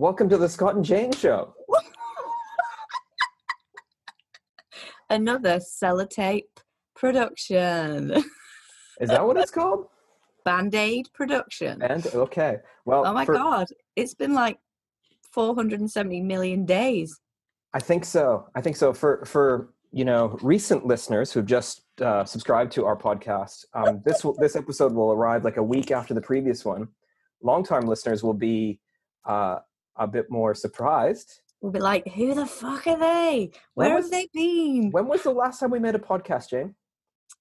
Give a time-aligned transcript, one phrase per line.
[0.00, 1.54] Welcome to the Scott and Jane Show.
[5.10, 6.44] Another sellotape
[6.96, 8.10] production.
[8.98, 9.88] Is that what it's called?
[10.46, 11.82] Band Aid production.
[11.82, 13.66] And okay, well, oh my for- God.
[13.94, 14.58] It's been like
[15.34, 17.20] 470 million days.
[17.74, 18.48] I think so.
[18.54, 18.94] I think so.
[18.94, 24.24] For for you know recent listeners who've just uh, subscribed to our podcast, um, this
[24.38, 26.88] this episode will arrive like a week after the previous one.
[27.42, 28.80] Longtime listeners will be
[29.26, 29.58] uh,
[30.00, 31.40] a bit more surprised.
[31.60, 33.50] We'll be like, who the fuck are they?
[33.74, 34.90] Where was- have they been?
[34.90, 36.74] When was the last time we made a podcast, Jane?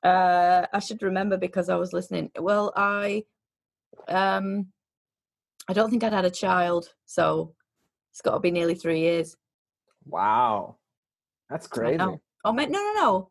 [0.04, 2.30] Uh, I should remember because I was listening.
[2.38, 3.23] Well, I,
[4.08, 4.68] um,
[5.68, 7.55] I don't think I'd had a child, so
[8.12, 9.35] it's got to be nearly three years.
[10.05, 10.77] Wow,
[11.49, 11.99] that's I crazy.
[11.99, 12.20] Oh,
[12.52, 13.30] no, no, no.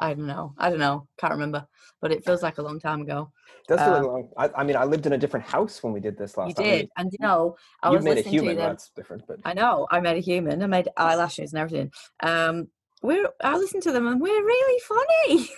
[0.00, 0.54] I don't know.
[0.58, 1.06] I don't know.
[1.18, 1.66] Can't remember.
[2.00, 3.30] But it feels like a long time ago.
[3.60, 4.28] It does feel like Uh, long.
[4.38, 6.54] I, I mean, I lived in a different house when we did this last you
[6.54, 6.64] time.
[6.64, 8.56] Did, and you know, I you was made a human.
[8.56, 8.70] to them.
[8.70, 9.86] That's different, but I know.
[9.90, 10.62] I made a human.
[10.62, 11.92] I made eyelashes and everything.
[12.22, 12.68] Um,
[13.02, 13.28] we're.
[13.44, 15.50] I listened to them, and we're really funny.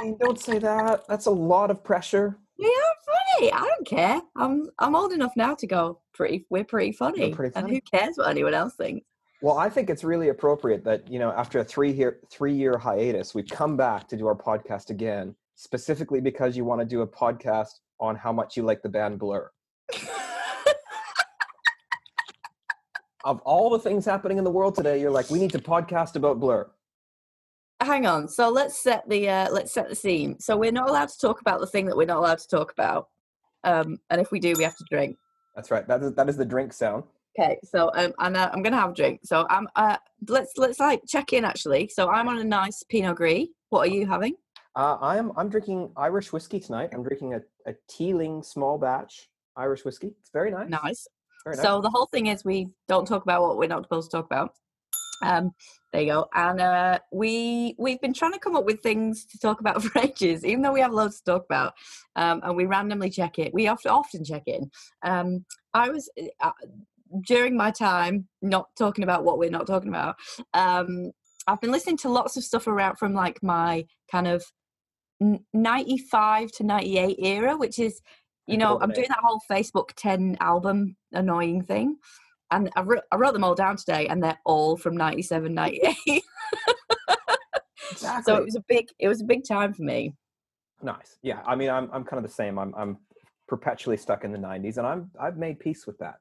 [0.00, 1.06] Jane, don't say that.
[1.08, 2.36] That's a lot of pressure.
[2.58, 3.52] we are funny.
[3.52, 4.20] I don't care.
[4.36, 4.68] I'm.
[4.80, 6.00] I'm old enough now to go.
[6.12, 6.44] Pretty.
[6.50, 7.32] We're pretty funny.
[7.32, 7.64] pretty funny.
[7.66, 9.06] And who cares what anyone else thinks?
[9.42, 12.78] Well, I think it's really appropriate that you know after a three year three year
[12.78, 17.00] hiatus, we've come back to do our podcast again, specifically because you want to do
[17.00, 19.50] a podcast on how much you like the band Blur.
[23.24, 26.14] Of all the things happening in the world today, you're like, we need to podcast
[26.14, 26.70] about Blur.
[27.80, 28.28] Hang on.
[28.28, 29.28] So let's set the.
[29.28, 30.38] Uh, let's set the scene.
[30.38, 32.70] So we're not allowed to talk about the thing that we're not allowed to talk
[32.70, 33.08] about.
[33.64, 35.16] Um, and if we do, we have to drink.
[35.56, 35.86] That's right.
[35.88, 37.02] That is that is the drink sound.
[37.38, 39.20] Okay, so um, and uh, I'm gonna have a drink.
[39.24, 39.96] So I'm uh,
[40.28, 41.88] let's let's like check in actually.
[41.88, 43.46] So I'm on a nice Pinot Gris.
[43.70, 44.34] What are you having?
[44.76, 46.90] Uh, I am I'm drinking Irish whiskey tonight.
[46.92, 50.14] I'm drinking a, a Teeling small batch Irish whiskey.
[50.20, 50.68] It's very nice.
[50.68, 51.08] Nice.
[51.44, 51.64] Very nice.
[51.64, 54.26] So the whole thing is we don't talk about what we're not supposed to talk
[54.26, 54.50] about.
[55.22, 55.52] Um,
[55.92, 56.26] there you go.
[56.34, 60.00] And uh, we we've been trying to come up with things to talk about for
[60.00, 61.74] ages, even though we have loads to talk about.
[62.16, 63.54] Um, and we randomly check it.
[63.54, 64.70] We often often check in.
[65.02, 66.10] Um, I was
[66.40, 66.50] uh,
[67.26, 70.16] during my time not talking about what we're not talking about.
[70.54, 71.12] Um,
[71.46, 74.44] I've been listening to lots of stuff around from like my kind of
[75.52, 78.00] 95 to 98 era, which is
[78.46, 81.96] you know, I'm doing that whole Facebook 10 album annoying thing.
[82.50, 85.96] And I wrote, I wrote them all down today, and they're all from 97, 98.
[87.90, 88.22] exactly.
[88.24, 90.14] so it was a big, it was a big time for me.
[90.82, 91.16] Nice.
[91.22, 91.40] Yeah.
[91.46, 92.58] I mean, I'm I'm kind of the same.
[92.58, 92.98] I'm I'm
[93.56, 96.16] perpetually stuck in the '90s, and I'm I've made peace with that.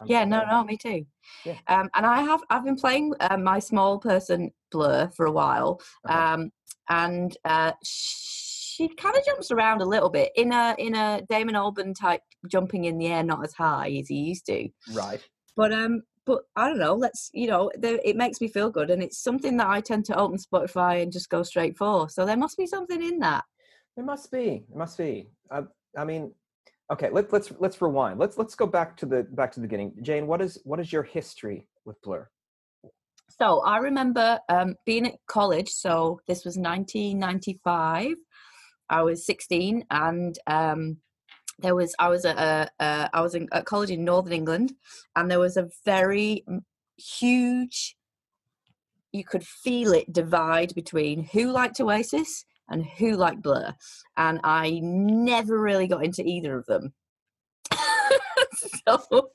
[0.00, 1.04] I'm- Yeah, no, no, me too.
[1.44, 1.58] Yeah.
[1.66, 5.80] Um, and I have, I've been playing uh, my small person Blur for a while,
[6.04, 6.34] Uh-huh.
[6.34, 6.52] um,
[6.88, 11.56] and uh, she kind of jumps around a little bit in a in a Damon
[11.56, 14.68] Albarn type jumping in the air, not as high as he used to.
[14.94, 15.20] Right.
[15.56, 18.90] but um but i don't know let's you know the, it makes me feel good
[18.90, 22.26] and it's something that i tend to open spotify and just go straight for so
[22.26, 23.44] there must be something in that
[23.96, 24.46] There must be.
[24.68, 25.12] There must be.
[25.56, 25.58] I,
[25.96, 26.22] I mean,
[26.92, 27.10] okay.
[27.10, 28.18] Let, let's let's rewind.
[28.18, 29.92] Let's let's go back to the back to the beginning.
[30.02, 32.28] Jane, what is what is your history with Blur?
[33.38, 38.14] so i remember um being at college so this was 1995
[38.90, 40.96] i was 16 and um
[41.58, 44.72] there was i was at a, uh, i was in, at college in northern england
[45.14, 46.44] and there was a very
[46.96, 47.96] huge
[49.12, 53.72] you could feel it divide between who liked oasis and who liked blur
[54.16, 56.92] and i never really got into either of them
[58.86, 59.30] so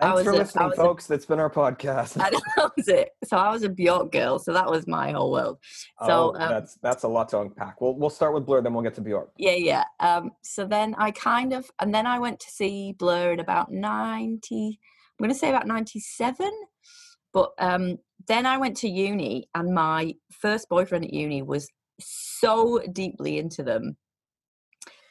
[0.00, 1.06] I Thanks was for a- I listening, was a- folks.
[1.06, 2.20] That's been our podcast.
[2.20, 3.10] I that was it.
[3.24, 4.38] So I was a Bjork girl.
[4.38, 5.58] So that was my whole world.
[6.00, 7.80] oh, so, um, that's that's a lot to unpack.
[7.80, 9.30] We'll we'll start with Blur, then we'll get to Bjork.
[9.36, 9.84] Yeah, yeah.
[10.00, 13.72] Um, so then I kind of, and then I went to see Blur in about
[13.72, 14.78] 90,
[15.18, 16.50] I'm going to say about 97.
[17.32, 21.68] But um, then I went to uni, and my first boyfriend at uni was
[22.00, 23.96] so deeply into them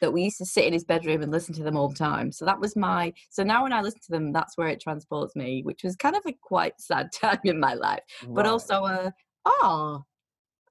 [0.00, 2.30] that we used to sit in his bedroom and listen to them all the time.
[2.30, 5.34] So that was my, so now when I listen to them, that's where it transports
[5.34, 8.00] me, which was kind of a quite sad time in my life.
[8.28, 8.50] But Right.
[8.50, 9.10] also, uh,
[9.46, 10.04] oh,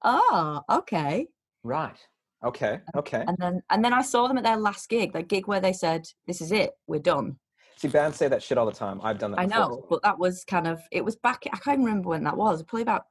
[0.04, 1.27] oh, okay.
[1.63, 1.98] right.
[2.45, 2.81] Okay.
[2.94, 3.24] Okay.
[3.25, 5.71] and then and then I saw them at their last gig, that gig where they
[5.71, 7.38] said, "This is it, we're done."
[7.77, 9.00] See, bands say that shit all the time.
[9.01, 9.39] I've done that.
[9.39, 9.60] I before.
[9.62, 11.44] know, but that was kind of it was back.
[11.54, 12.62] I can't even remember when that was.
[12.63, 13.04] Probably about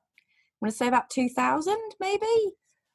[0.61, 2.27] I'm gonna say about 2000, maybe.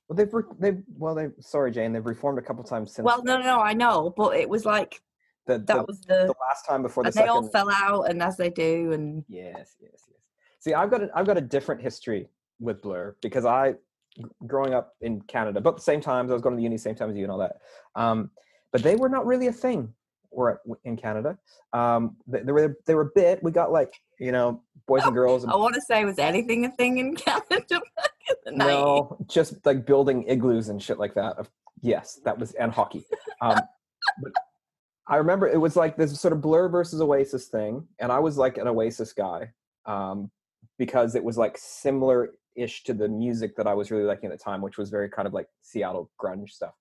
[0.07, 3.05] Well, they've re- they've well they sorry Jane they've reformed a couple times since.
[3.05, 5.01] Well, no, no, no, I know, but it was like
[5.47, 8.09] the, that the, was the the last time before the and they all fell out,
[8.09, 10.19] and as they do, and Yes, yes, yes.
[10.59, 13.75] See, I've got a, I've got a different history with Blur because I,
[14.45, 16.77] growing up in Canada, but at the same times I was going to the uni
[16.77, 17.57] same time as you and all that.
[17.95, 18.31] Um,
[18.71, 19.93] but they were not really a thing
[20.31, 21.37] were in Canada.
[21.73, 23.43] Um, they, they were they were a bit.
[23.43, 25.43] We got like you know boys and girls.
[25.43, 27.81] And, I want to say, was anything a thing in Canada
[28.27, 28.67] back in the 90s?
[28.67, 31.47] no, just like building igloos and shit like that.
[31.81, 33.05] Yes, that was and hockey.
[33.41, 33.59] Um,
[34.21, 34.31] but
[35.07, 38.37] I remember it was like this sort of Blur versus Oasis thing, and I was
[38.37, 39.51] like an Oasis guy
[39.85, 40.31] um,
[40.77, 44.37] because it was like similar ish to the music that I was really liking at
[44.37, 46.73] the time, which was very kind of like Seattle grunge stuff.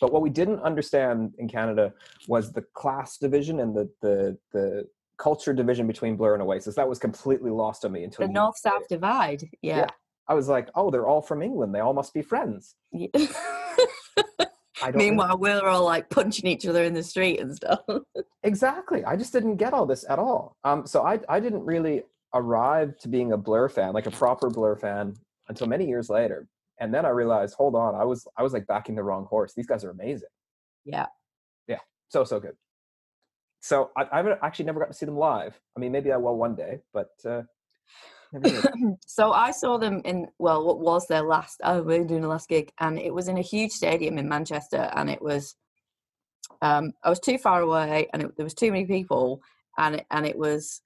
[0.00, 1.92] But what we didn't understand in Canada
[2.28, 6.74] was the class division and the the the culture division between Blur and Oasis.
[6.74, 9.44] That was completely lost on me until The North South divide.
[9.62, 9.78] Yeah.
[9.78, 9.86] Yeah.
[10.28, 11.74] I was like, oh, they're all from England.
[11.74, 12.76] They all must be friends.
[12.92, 13.08] Yeah.
[13.14, 13.26] I
[14.86, 17.80] don't know- Meanwhile, we're all like punching each other in the street and stuff.
[18.42, 19.04] exactly.
[19.04, 20.56] I just didn't get all this at all.
[20.64, 24.48] Um, so I I didn't really arrive to being a Blur fan, like a proper
[24.50, 25.14] Blur fan,
[25.48, 26.48] until many years later.
[26.80, 29.52] And then I realized, hold on, I was I was like backing the wrong horse.
[29.54, 30.28] These guys are amazing.
[30.84, 31.06] Yeah.
[31.68, 31.78] Yeah.
[32.08, 32.56] So so good.
[33.60, 35.58] So I, I've actually never got to see them live.
[35.76, 37.42] I mean, maybe I will one day, but uh.
[39.06, 41.60] so I saw them in well, what was their last?
[41.62, 44.28] Oh, we were doing the last gig, and it was in a huge stadium in
[44.28, 45.56] Manchester, and it was.
[46.62, 49.40] Um, I was too far away, and it, there was too many people,
[49.78, 50.82] and it, and it was.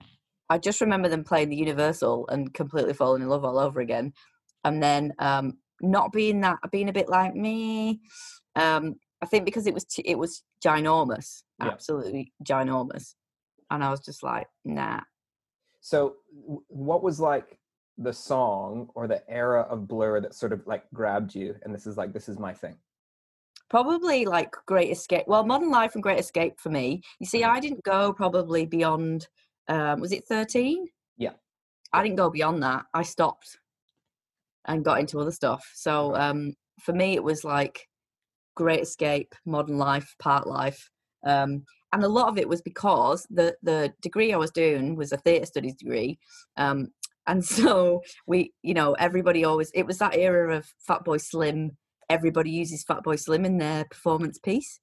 [0.51, 4.13] I just remember them playing the Universal and completely falling in love all over again,
[4.65, 8.01] and then um, not being that, being a bit like me.
[8.57, 11.71] Um, I think because it was t- it was ginormous, Yeah.
[11.71, 13.15] absolutely ginormous,
[13.71, 15.01] and I was just like, nah.
[15.81, 17.59] So, w- what was like
[17.97, 21.57] the song or the era of Blur that sort of like grabbed you?
[21.63, 22.77] And this is like, this is my thing.
[23.71, 25.25] probably like Great Escape.
[25.27, 27.03] Well, Modern Life and Great Escape for me.
[27.19, 27.49] You see, Mhm.
[27.51, 29.29] I didn't go probably beyond.
[29.69, 30.89] Um, was it thirteen?
[31.19, 31.35] Yeah.
[31.93, 32.87] I didn't go beyond that.
[32.95, 33.59] I stopped
[34.65, 35.71] and got into other stuff.
[35.75, 37.89] So um, for me, it was like
[38.55, 40.89] Great Escape, Modern Life, Parklife.
[41.25, 45.13] Um, and a lot of it was because the the degree I was doing was
[45.13, 46.19] a theatre studies degree,
[46.57, 46.89] um,
[47.27, 51.77] and so we, you know, everybody always it was that era of Fat Boy Slim.
[52.11, 54.81] Everybody uses Fat Boy Slim in their performance piece,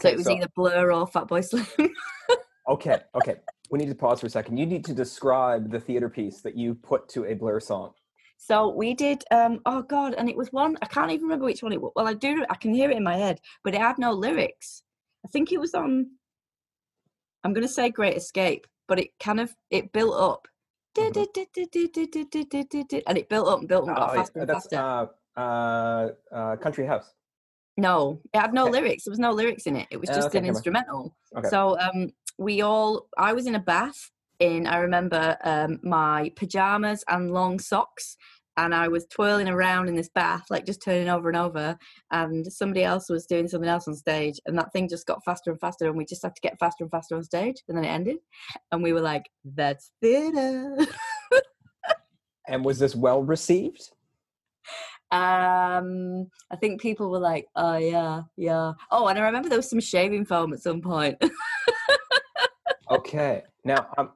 [0.00, 1.66] so it was so- either Blur or Fat Boy Slim.
[2.68, 3.00] okay.
[3.14, 3.36] Okay.
[3.70, 4.58] We need to pause for a second.
[4.58, 7.92] You need to describe the theater piece that you put to a Blur song.
[8.36, 9.24] So we did.
[9.30, 11.92] Um, oh God, and it was one I can't even remember which one it was.
[11.96, 12.44] Well, I do.
[12.50, 14.82] I can hear it in my head, but it had no lyrics.
[15.24, 16.10] I think it was on.
[17.42, 20.48] I'm going to say Great Escape, but it kind of it built up,
[20.96, 21.26] Mhm.
[23.06, 25.10] and it built up and built and got Oh, faster and that's faster.
[25.36, 27.12] uh, uh, uh, Country House.
[27.76, 28.80] No, it had no Okay.
[28.80, 29.04] lyrics.
[29.04, 29.88] There was no lyrics in it.
[29.90, 31.16] It was Uh, just okay, an instrumental.
[31.36, 31.48] Okay.
[31.48, 33.08] So um, we all.
[33.18, 34.66] I was in a bath in.
[34.66, 38.16] I remember um, my pajamas and long socks,
[38.56, 41.76] and I was twirling around in this bath, like just turning over and over.
[42.10, 45.50] And somebody else was doing something else on stage, and that thing just got faster
[45.50, 47.84] and faster, and we just had to get faster and faster on stage, and then
[47.84, 48.16] it ended,
[48.72, 50.76] and we were like, "That's theatre."
[52.46, 53.90] And was this well received?
[55.10, 59.70] um, I think people were like, "Oh yeah, yeah." Oh, and I remember there was
[59.70, 61.16] some shaving foam at some point.
[62.90, 63.42] Okay.
[63.64, 64.10] Now I'm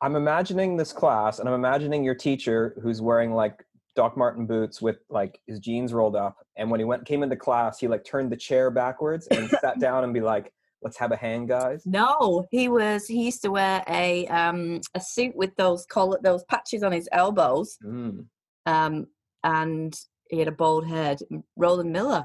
[0.00, 3.64] I'm imagining this class and I'm imagining your teacher who's wearing like
[3.96, 7.34] Doc Martin boots with like his jeans rolled up and when he went came into
[7.36, 10.52] class he like turned the chair backwards and sat down and be like
[10.82, 11.82] let's have a hand guys.
[11.84, 13.08] No, he was.
[13.08, 17.08] He used to wear a um a suit with those collar, those patches on his
[17.10, 18.26] elbows, Mm.
[18.66, 19.06] um,
[19.42, 19.98] and
[20.30, 21.18] he had a bald head.
[21.56, 22.24] Roland Miller.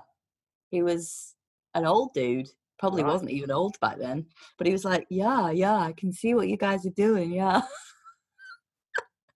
[0.69, 1.33] He was
[1.73, 2.49] an old dude.
[2.79, 3.11] Probably Right.
[3.11, 4.25] wasn't even old back then,
[4.57, 7.61] but he was like, "Yeah, yeah, I can see what you guys are doing." Yeah,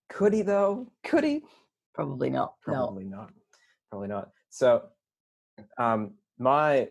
[0.09, 0.91] Could he though?
[1.03, 1.43] Could he?
[1.93, 2.53] probably not.
[2.67, 2.73] No.
[2.73, 3.31] Probably not.
[3.89, 4.29] Probably not.
[4.49, 4.83] So,
[5.79, 6.87] um, my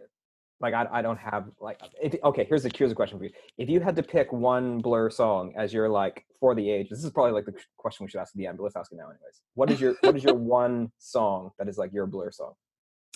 [0.61, 2.45] like I, I don't have like if, okay.
[2.49, 3.31] Here's a here's a question for you.
[3.59, 7.05] If you had to pick one Blur song as your like for the age, this
[7.05, 8.97] is probably like the question we should ask at the end, but let's ask it
[8.97, 9.43] now anyways.
[9.55, 12.55] What is your what is your one song that is like your Blur song?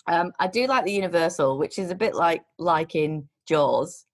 [0.07, 4.07] Um, I do like the Universal, which is a bit like like in Jaws,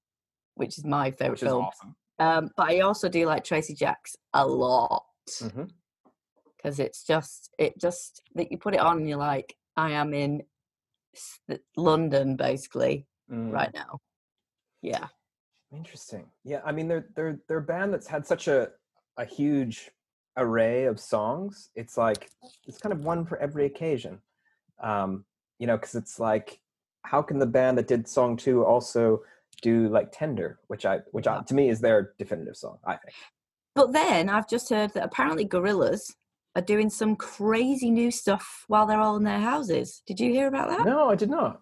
[0.55, 1.64] which is my favorite Which film.
[1.64, 1.97] awesome.
[2.19, 5.05] Um, but I also do like Tracy Jacks a lot.
[6.57, 10.14] because it's just it just that you put it on and you're like i am
[10.14, 10.43] in
[11.76, 13.50] london basically Mm.
[13.52, 13.99] right now
[14.83, 15.09] yeah
[15.73, 16.26] Interesting.
[16.45, 18.71] Yeah, I mean they're they're they're a band that's had such a
[19.16, 19.90] a huge
[20.37, 21.71] array of songs.
[21.75, 22.31] It's like
[22.69, 24.21] it's kind of one for every occasion.
[24.81, 25.25] Um,
[25.58, 26.60] you know, because it's like
[27.02, 29.22] how can the band that did song two also
[29.62, 32.78] do like Tender, which I which I, to me is their definitive song.
[32.84, 33.14] I think.
[33.75, 36.14] but then i've just heard that apparently Gorillaz
[36.54, 40.46] are doing some crazy new stuff while they're all in their houses did you hear
[40.48, 41.60] about that No, I did not.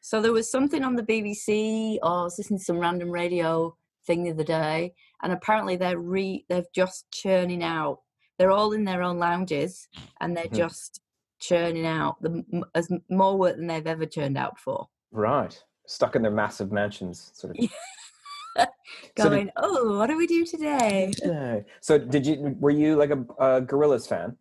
[0.00, 3.76] So there was something on the BBC, or I was listening to some random radio
[4.04, 7.98] thing the other day, and apparently they're re they've just churning out.
[8.36, 9.86] They're all in their own lounges,
[10.20, 10.56] and they're Mhm.
[10.56, 11.00] just
[11.42, 12.42] churning out the
[12.74, 14.88] as more work than they've ever churned out before.
[15.10, 15.60] Right.
[15.86, 17.68] Stuck in their massive mansions, sort of.
[19.16, 21.12] So did- Going, oh, what do we do today?
[21.80, 22.54] So did you?
[22.60, 24.36] Were you like a, a Gorillaz fan?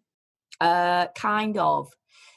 [0.59, 1.89] Uh, kind of.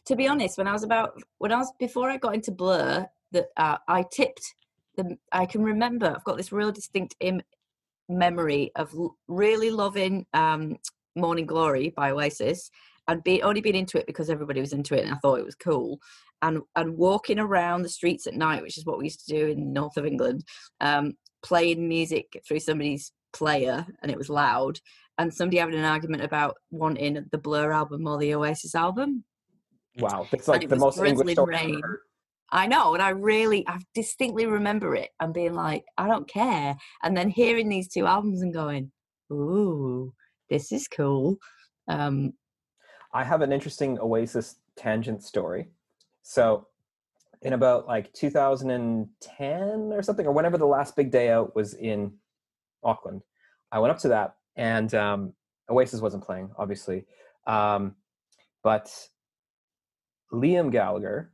[0.06, 3.06] To be honest, when I was about when I was before I got into Blur,
[3.33, 4.54] that uh, I tipped
[4.97, 5.18] the.
[5.33, 6.06] I can remember.
[6.14, 7.42] I've got this real distinct Im-
[8.09, 10.76] memory of l- really loving um,
[11.16, 12.71] "Morning Glory" by Oasis,
[13.08, 15.44] and be only been into it because everybody was into it, and I thought it
[15.44, 15.99] was cool.
[16.42, 19.46] And and walking around the streets at night, which is what we used to do
[19.49, 20.44] in north of England,
[20.80, 24.80] um, playing music through somebody's player, and it was loud
[25.18, 29.25] and somebody having an argument about wanting the Blur album or the Oasis album.
[29.99, 31.80] Wow, that's like the most English rain.
[32.50, 36.76] I know, and I really, I distinctly remember it and being like, I don't care.
[37.02, 38.92] And then hearing these two albums and going,
[39.32, 40.12] ooh,
[40.50, 41.37] this is cool.
[41.88, 42.32] Um,
[43.14, 45.68] I have an interesting Oasis tangent story.
[46.23, 46.66] So,
[47.42, 49.61] in about like 2010
[49.92, 52.12] or something, or whenever the last big day out was in
[52.83, 53.23] Auckland,
[53.71, 55.33] I went up to that, and um,
[55.71, 57.04] Oasis wasn't playing, obviously,
[57.47, 57.94] um,
[58.62, 58.90] but
[60.33, 61.33] Liam Gallagher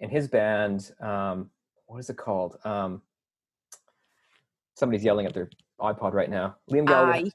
[0.00, 1.50] and his band, um,
[1.86, 2.58] what is it called?
[2.64, 3.02] Um,
[4.74, 5.48] somebody's yelling at their
[5.80, 6.56] iPod right now.
[6.70, 7.30] Liam Gallagher, I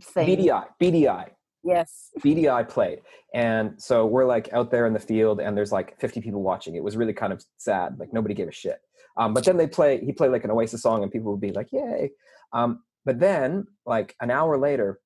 [0.00, 1.28] think, Beady Eye, BDI.
[1.64, 3.00] Yes, Beady Eye played.
[3.34, 6.74] And so we're like out there in the field and there's like 50 people watching.
[6.74, 7.98] It was really kind of sad.
[7.98, 8.80] Like nobody gave a shit.
[9.16, 11.52] Um, but then they play, he played like an Oasis song and people would be
[11.52, 12.10] like, yay.
[12.52, 15.00] Um, but then like an hour later,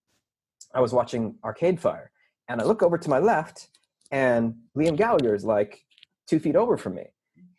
[0.74, 2.10] I was watching Arcade Fire
[2.48, 3.68] and I look over to my left
[4.10, 5.80] and Liam Gallagher is like
[6.28, 7.04] two feet over from me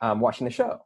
[0.01, 0.79] um, watching the show.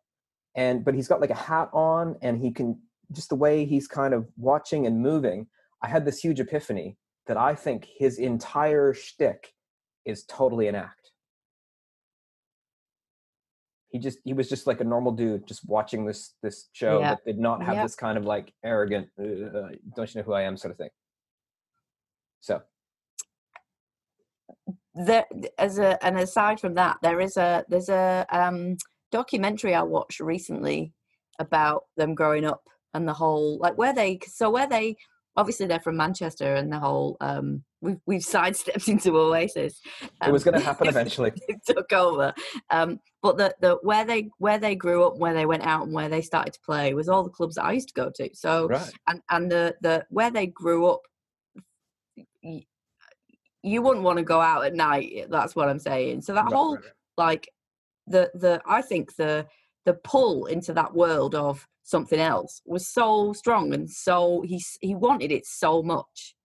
[0.56, 2.80] And, but he's got like a hat on and he can,
[3.14, 5.48] just the way he's kind of watching and moving.
[5.82, 6.98] I had this huge epiphany
[7.28, 9.54] that I think his entire shtick
[10.06, 11.12] is totally an act.
[13.90, 17.12] He just he was just like a normal dude just watching this this show Yeah.
[17.12, 17.84] that did not have Yep.
[17.84, 19.24] this kind of like arrogant uh,
[19.96, 20.90] don't you know who I am sort of thing.
[22.40, 22.62] So
[24.96, 25.26] there
[25.58, 28.76] as a and aside from that there is a there's a um
[29.12, 30.94] documentary i watched recently
[31.40, 32.62] about them growing up
[32.94, 34.96] and the whole like where they so where they
[35.38, 39.80] obviously they're from manchester and the whole um we've we've sidestepped into oasis
[40.26, 41.32] it was um, going to happen eventually.
[41.48, 42.34] it took over
[42.70, 45.94] um but the the where they where they grew up where they went out and
[45.94, 48.30] where they started to play was all the clubs that i used to go to
[48.34, 48.92] so right.
[49.08, 51.02] and and the the where they grew up
[52.44, 52.66] y-
[53.64, 56.54] you wouldn't want to go out at night that's what i'm saying so that Right,
[56.54, 56.84] whole right.
[57.18, 57.50] like
[58.08, 59.46] the the i think the
[59.86, 64.94] the pull into that world of something else was so strong and so he he
[64.96, 66.36] wanted it so much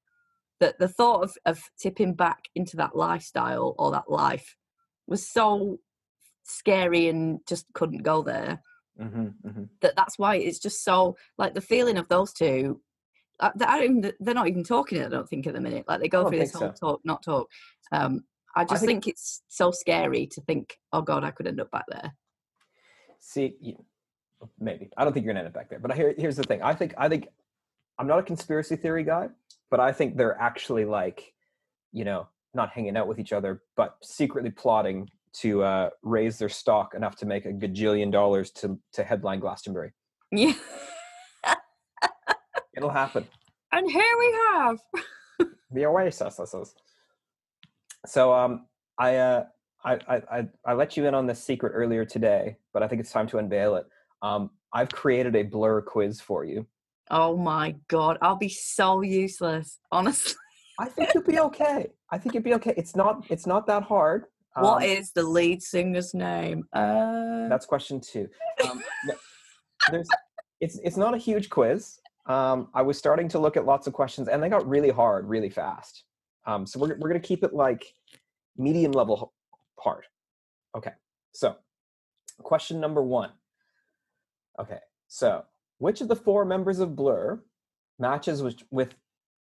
[0.60, 4.56] that the thought of, of tipping back into that lifestyle or that life
[5.06, 5.78] was so
[6.44, 8.62] scary and just couldn't go there
[8.98, 9.68] Mhm, mhm.
[9.82, 12.80] that that's why it's just so like the feeling of those two
[13.38, 16.08] I even, they're not even talking it, i don't think at the minute like they
[16.08, 17.50] go through this whole talk not talk
[17.92, 18.24] um
[18.56, 21.70] i just think- think, it's so scary to think oh god i could end up
[21.70, 22.16] back there
[23.28, 23.76] See,
[24.60, 25.80] maybe I don't think you're gonna end up back there.
[25.80, 26.62] But here, here's the thing.
[26.62, 27.26] I think I think
[27.98, 29.30] I'm not a conspiracy theory guy,
[29.68, 31.34] but I think they're actually like,
[31.92, 35.08] you know, not hanging out with each other, but secretly plotting
[35.40, 39.92] to uh, raise their stock enough to make a gajillion dollars to to headline Glastonbury.
[40.30, 40.52] yeah
[42.76, 43.26] It'll happen.
[43.72, 44.78] and here we have
[45.72, 46.38] The Oasis.
[48.06, 48.66] So um,
[48.98, 49.44] I, uh,
[49.86, 53.12] I I I let you in on this secret earlier today, but I think it's
[53.12, 53.86] time to unveil it.
[54.22, 56.66] Um, I've created a blur quiz for you.
[57.10, 60.34] oh my god i'll be so useless honestly
[60.78, 61.86] I think you'll be okay.
[62.10, 62.74] I think you'll be okay.
[62.76, 63.24] It's not.
[63.30, 64.26] It's not that hard.
[64.56, 68.28] what Um, is the lead singer's name uh That's question two.
[68.68, 68.82] Um,
[69.90, 70.08] there's.
[70.60, 71.98] It's it's not a huge quiz.
[72.26, 75.28] Um, I was starting to look at lots of questions, and they got really hard,
[75.28, 76.04] really fast.
[76.46, 77.82] Um, so we're we're gonna keep it like
[78.58, 79.32] medium level
[79.86, 80.04] hard.
[80.76, 80.92] Okay.
[81.32, 81.56] So,
[82.42, 83.30] question number one.
[84.58, 84.78] Okay.
[85.08, 85.44] So,
[85.78, 87.40] which of the four members of Blur
[87.98, 88.94] matches with with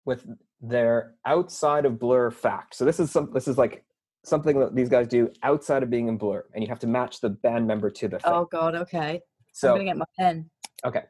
[0.05, 0.27] with
[0.61, 2.75] their outside of Blur fact?
[2.75, 3.31] So this is some.
[3.33, 3.85] This is like
[4.25, 7.21] something that these guys do outside of being in Blur, and you have to match
[7.21, 8.33] the band member to the thing.
[8.33, 9.21] oh god okay
[9.53, 10.51] so i'm gonna get my pen
[10.85, 11.05] Okay.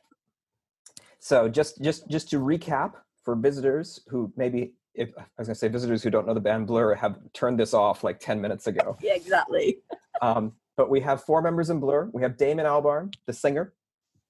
[1.18, 2.92] So just just just to recap
[3.24, 6.66] for visitors who maybe if I was gonna say visitors who don't know the band
[6.66, 8.96] Blur have turned this off like 10 minutes ago.
[9.02, 9.78] yeah exactly
[10.22, 12.08] Um, but we have four members in Blur.
[12.12, 13.74] We have Damon Albarn, the singer.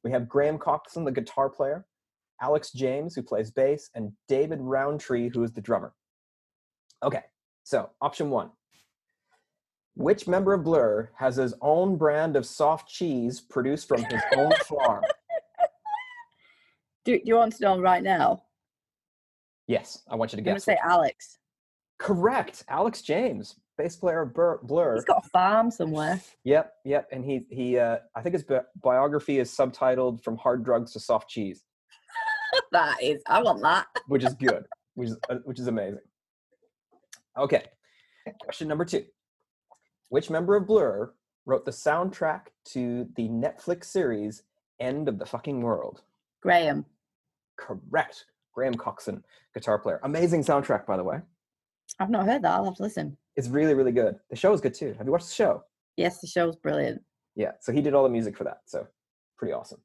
[0.02, 1.86] We have Graham Coxon, the guitar player.
[2.40, 5.94] Alex James, who plays bass, and David Rowntree, who is the drummer.
[7.02, 7.22] Okay,
[7.64, 8.50] so option one.
[9.94, 14.52] Which member of Blur has his own brand of soft cheese produced from his own
[14.68, 15.04] farm?
[17.04, 18.42] Do, do you want to know right now?
[19.68, 20.50] Yes, I want you to guess.
[20.50, 21.38] I'm going to say Alex.
[21.98, 22.62] Correct.
[22.68, 24.60] Alex James, bass player of Blur.
[24.62, 24.94] Blur.
[24.94, 26.20] He's got a farm somewhere.
[26.44, 27.08] Yep, yep.
[27.10, 31.00] And he he uh, I think his bi- biography is subtitled "From Hard Drugs to
[31.00, 31.64] Soft Cheese,"
[32.72, 33.86] that is, I want that.
[34.06, 36.00] which is good, which is uh, which is amazing.
[37.36, 37.64] Okay,
[38.44, 39.04] question number two:
[40.10, 41.12] Which member of Blur
[41.46, 44.44] wrote the soundtrack to the Netflix series
[44.78, 46.02] "End of the Fucking World"?
[46.42, 46.84] Graham.
[47.58, 48.26] Correct.
[48.56, 49.22] Graham Coxon,
[49.54, 50.00] guitar player.
[50.02, 51.20] Amazing soundtrack, by the way.
[52.00, 52.52] I've not heard that.
[52.52, 53.16] I'll have to listen.
[53.36, 54.18] It's really really good.
[54.30, 54.94] The show is good too.
[54.96, 55.62] Have you watched the show?
[55.96, 57.02] Yes, the show show's brilliant.
[57.36, 58.62] Yeah, so he did all the music for that.
[58.64, 58.86] So
[59.36, 59.80] pretty awesome.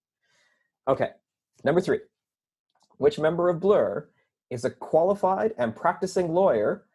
[0.88, 1.10] Okay,
[1.66, 2.00] number three.
[2.98, 4.10] Which member of Blur
[4.50, 6.86] is a qualified and practicing lawyer,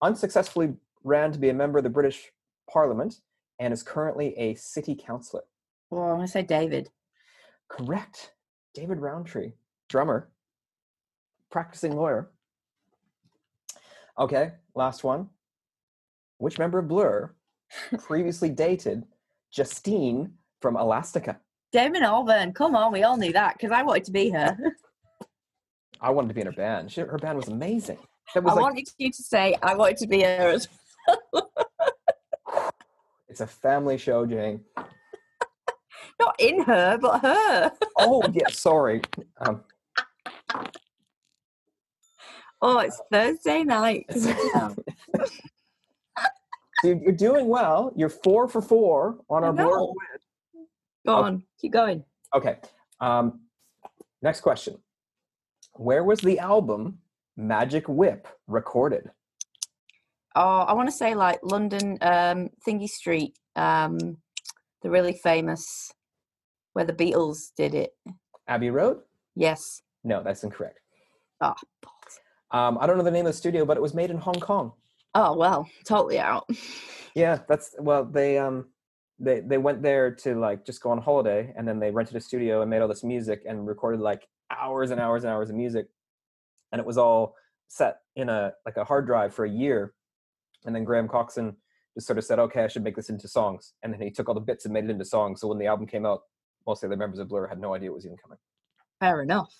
[0.00, 2.30] unsuccessfully ran to be a member of the British
[2.70, 3.20] Parliament,
[3.58, 5.42] and is currently a city councillor?
[5.90, 6.90] Well, I'm going to say David.
[7.68, 8.32] Correct.
[8.74, 9.52] David Rowntree,
[9.88, 10.30] drummer,
[11.52, 12.30] practicing lawyer.
[14.18, 15.28] Okay, last one.
[16.38, 17.32] Which member of Blur
[17.98, 19.04] previously dated
[19.52, 21.38] Justine from Elastica?
[21.72, 22.54] Damon Albarn.
[22.54, 24.56] Come on, we all knew that because I wanted to be her.
[26.00, 26.90] I wanted to be in her band.
[26.90, 27.98] She, her band was amazing.
[28.34, 30.68] That was I like, wanted you to say I wanted to be her as
[31.32, 31.52] well.
[33.28, 34.62] it's a family show, Jane.
[36.18, 37.72] not in her, but her.
[37.98, 39.00] Oh, yeah, sorry.
[39.40, 39.62] Um,
[42.64, 44.06] Oh, it's Thursday night.
[44.08, 44.76] Can you tell?
[46.84, 47.92] you- you're doing well.
[47.96, 49.96] You're four for four on our board.
[51.04, 51.26] Go Okay.
[51.26, 52.04] on, keep going.
[52.34, 52.60] Okay.
[53.00, 53.40] Um,
[54.22, 54.80] next question.
[55.74, 57.00] Where was the album
[57.36, 59.10] Magic Whip recorded?
[60.36, 63.98] Oh, I want to say like London, um, Thingy Street, um,
[64.82, 65.92] the really famous
[66.74, 67.96] where the Beatles did it.
[68.46, 69.02] Abbey Road?
[69.34, 69.82] Yes.
[70.04, 70.78] No, that's incorrect.
[71.40, 71.54] Oh.
[72.52, 74.40] Um, I don't know the name of the studio, but it was made in Hong
[74.40, 74.72] Kong.
[75.14, 76.48] oh well, totally out.
[77.14, 78.04] Yeah, that's well.
[78.04, 78.66] They um,
[79.18, 82.20] they they went there to like just go on holiday, and then they rented a
[82.20, 85.56] studio and made all this music and recorded like hours and hours and hours of
[85.56, 85.86] music,
[86.72, 87.34] and it was all
[87.68, 89.94] set in a like a hard drive for a year,
[90.66, 91.56] and then Graham Coxon
[91.94, 94.28] just sort of said, "Okay, I should make this into songs," and then he took
[94.28, 95.40] all the bits and made it into songs.
[95.40, 96.20] So when the album came out,
[96.66, 98.38] most of the members of Blur had no idea it was even coming.
[99.00, 99.54] Fair enough.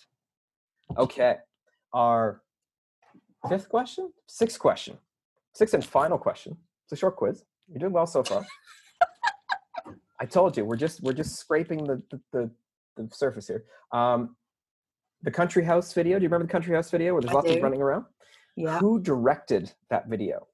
[0.98, 1.36] Okay,
[1.94, 2.41] our
[3.48, 4.98] fifth question, sixth question,
[5.54, 6.56] sixth and final question.
[6.84, 7.44] It's a short quiz.
[7.68, 8.44] You're doing well so far.
[10.20, 12.50] I told you we're just we're just scraping the the, the,
[12.96, 13.64] the surface here.
[13.92, 14.36] Um,
[15.22, 16.18] the Country House video.
[16.18, 18.06] Do you remember the Country House video where there's I lots of running around?
[18.56, 18.78] Yeah.
[18.78, 20.46] Who directed that video?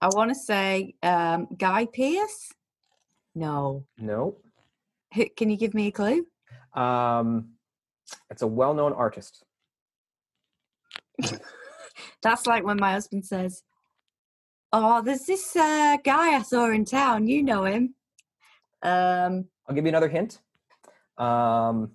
[0.00, 2.52] I want to say um, Guy Pearce.
[3.34, 3.86] No.
[3.98, 4.36] No.
[5.14, 6.26] Who, can you give me a clue?
[6.74, 7.50] Um,
[8.30, 9.44] it's a well-known artist.
[12.22, 13.62] That's like when my husband says,
[14.72, 17.28] "Oh, there's this uh, guy I saw in town.
[17.28, 17.94] You know him."
[18.82, 20.40] Um, I'll give you another hint.
[21.16, 21.92] Um,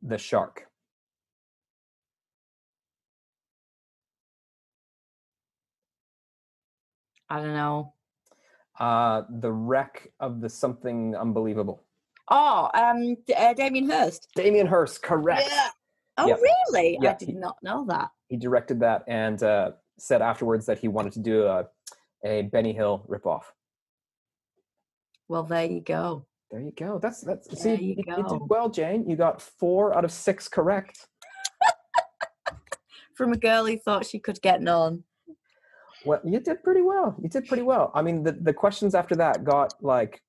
[0.00, 0.66] the shark.
[7.28, 7.94] I don't know.
[8.78, 11.84] Uh, the wreck of the something unbelievable.
[12.34, 14.26] Oh, um, uh, Damien Hirst.
[14.34, 15.46] Damien Hirst, correct.
[15.50, 15.68] Yeah.
[16.16, 16.38] Oh, Yep.
[16.40, 16.98] really?
[17.06, 18.08] I did he- not know that.
[18.28, 21.66] He directed that and uh, said afterwards that he wanted to do a,
[22.24, 23.42] a Benny Hill ripoff.
[25.28, 26.24] Well, there you go.
[26.50, 26.98] There you go.
[26.98, 27.48] That's that's.
[27.48, 28.22] There see, you you, go.
[28.22, 29.08] did well, Jane.
[29.08, 31.06] You got four out of six correct.
[33.14, 35.04] From a girl who thought she could get none.
[36.06, 37.14] Well, you did pretty well.
[37.22, 37.90] You did pretty well.
[37.94, 40.22] I mean, the the questions after that got like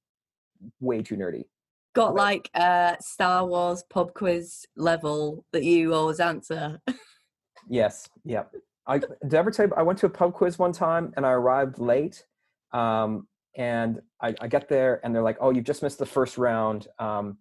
[0.80, 1.44] way too nerdy.
[1.93, 6.82] Got like a Star Wars pub quiz level that you always answer.
[7.69, 8.10] Yes.
[8.25, 8.51] Yep.
[8.88, 11.25] I did I ever tell you I went to a pub quiz one time and
[11.25, 12.25] I arrived late.
[12.73, 16.38] Um, and I, I get there and they're like, "Oh, you've just missed the first
[16.38, 17.38] round." Um,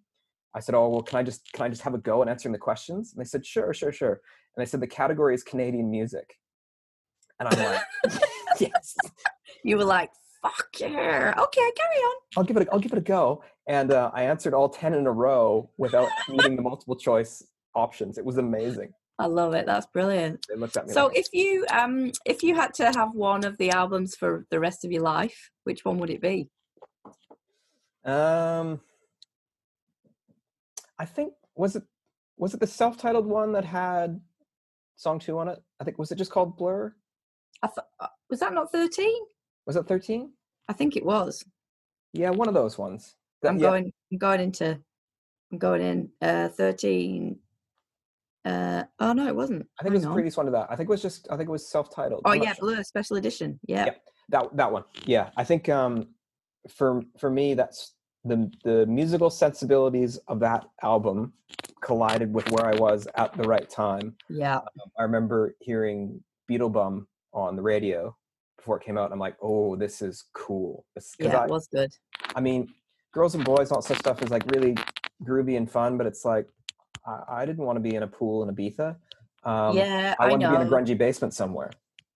[0.55, 2.53] I said, "Oh, well, can I just can I just have a go at answering
[2.53, 4.21] the questions?" And they said, "Sure, sure, sure."
[4.55, 6.37] And they said the category is Canadian music,
[7.39, 7.81] and I'm like,
[8.59, 8.95] "Yes,
[9.63, 10.11] you were like,
[10.43, 12.15] "Fuck yeah!" Okay, carry on.
[12.37, 12.67] I'll give it.
[12.67, 15.69] A, I'll give it a go." And uh, I answered all ten in a row
[15.77, 17.43] without needing the multiple choice
[17.75, 18.17] options.
[18.17, 18.93] It was amazing.
[19.19, 19.65] I love it.
[19.65, 20.45] That's brilliant.
[20.49, 20.93] They looked at me.
[20.93, 24.45] So like, if you um if you had to have one of the albums for
[24.49, 26.49] the rest of your life, which one would it be?
[28.05, 28.81] um,
[30.99, 31.83] I think was it
[32.37, 34.19] was it the self-titled one that had
[34.95, 35.59] song two on it?
[35.79, 36.93] I think was it just called Blur?
[37.61, 39.07] I th- uh, was that not 13?
[39.65, 40.33] Was it thirteen?
[40.67, 41.45] I think it was.
[42.13, 43.15] Yeah, one of those ones.
[43.45, 44.79] I'm yeah, going I'm going into
[45.51, 47.37] I'm going in uh 13
[48.45, 49.65] uh oh no it wasn't.
[49.79, 50.67] I think it was Hang the previous one to that.
[50.69, 52.21] I think it was just I think it was self-titled.
[52.25, 52.71] Oh I'm yeah, sure.
[52.73, 53.59] Blur special edition.
[53.67, 53.85] Yeah.
[53.85, 53.93] yeah.
[54.29, 56.07] that that one yeah i think um
[56.69, 61.33] for for me that's the the musical sensibilities of that album
[61.81, 64.57] collided with where i was at the right time Yeah.
[64.57, 64.63] Um,
[64.97, 68.15] i remember hearing beetlebum on the radio
[68.57, 71.49] before it came out and i'm like oh this is cool This- Yeah, I, it
[71.49, 71.91] was good.
[72.33, 72.73] I mean
[73.13, 74.75] girls and boys all such stuff is like really
[75.23, 76.47] groovy and fun but it's like
[77.07, 78.95] i, I didn't want to be in a pool in ibiza.
[79.45, 81.71] Um, yeah, i I, wanted to be in a grungy basement somewhere.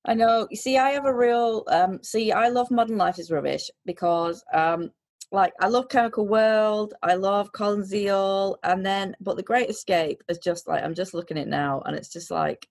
[0.05, 0.47] I know.
[0.49, 4.43] You see, I have a real um see, I love Modern Life is Rubbish because
[4.53, 4.91] um
[5.31, 10.23] like I love Chemical World, I love Colin Zeal, and then but the Great Escape
[10.29, 12.67] is just like I'm just looking at it now and it's just like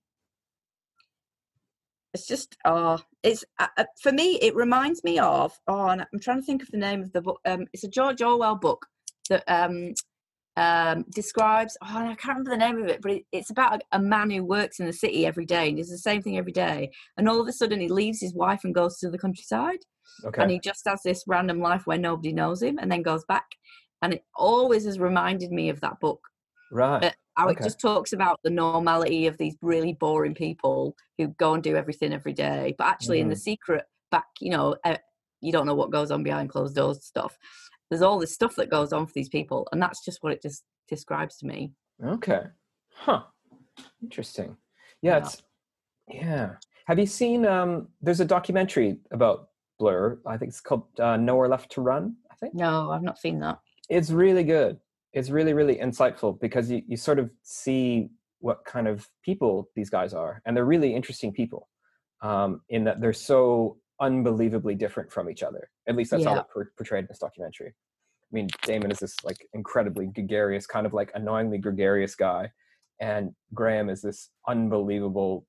[2.16, 6.20] it's just oh it's uh, uh, for me it reminds me of oh and I'm
[6.20, 8.86] trying to think of the name of the book um it's a George Orwell book
[9.28, 9.92] that um
[10.56, 13.98] um, describes oh I can't remember the name of it, but it, it's about a,
[13.98, 16.52] a man who works in the city every day and does the same thing every
[16.52, 19.80] day, and all of a sudden he leaves his wife and goes to the countryside,
[20.24, 23.24] okay and he just has this random life where nobody knows him, and then goes
[23.26, 23.44] back,
[24.00, 26.20] and it always has reminded me of that book.
[26.70, 27.60] Right Uh, How Okay.
[27.60, 31.76] it just talks about the normality of these really boring people who go and do
[31.76, 34.96] everything every day, but actually in the secret back, you know, uh,
[35.40, 37.36] you don't know what goes on behind closed doors stuff.
[37.90, 40.40] There's all this stuff that goes on for these people, and that's just what it
[40.42, 41.72] just describes to me.
[42.02, 42.42] Okay.
[42.90, 43.24] Huh.
[44.02, 44.56] Interesting.
[45.02, 45.24] Yeah, Yeah.
[45.24, 45.42] it's
[46.08, 46.52] yeah.
[46.86, 49.48] Have you seen um there's a documentary about
[49.78, 50.18] Blur.
[50.26, 52.54] I think it's called uh, Nowhere Left to Run, I think.
[52.54, 53.58] No, I've not seen that.
[53.90, 54.78] It's really good.
[55.16, 59.88] It's really really insightful because you you sort of see what kind of people these
[59.88, 61.68] guys are and they're really interesting people.
[62.22, 65.70] Um in that they're so unbelievably different from each other.
[65.88, 66.34] At least that's how Yeah.
[66.36, 67.70] they're por- portrayed in this documentary.
[68.28, 72.50] I mean, Damon is this like incredibly gregarious, kind of like annoyingly gregarious guy,
[73.00, 73.24] and
[73.54, 75.46] Graham is this unbelievable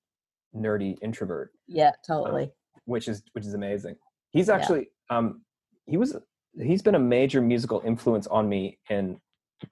[0.55, 2.51] nerdy introvert, Yeah, totally.
[2.85, 3.95] which is which is amazing.
[4.31, 4.55] He's Yeah.
[4.55, 5.43] actually um
[5.87, 6.15] he was
[6.69, 9.19] he's been a major musical influence on me in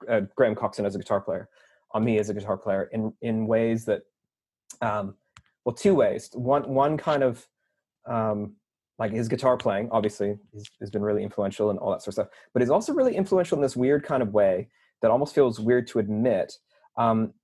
[0.08, 1.48] uh, Graham Coxon as a guitar player,
[1.92, 4.02] on me as a guitar player in in ways that
[4.80, 5.14] um
[5.64, 6.30] well two ways.
[6.34, 7.46] One one kind of
[8.06, 8.56] um
[8.98, 10.36] like his guitar playing obviously
[10.80, 13.56] has been really influential and all that sort of stuff but he's also really influential
[13.56, 14.68] in this weird kind of way
[15.02, 16.54] that almost feels weird to admit
[16.96, 17.34] um,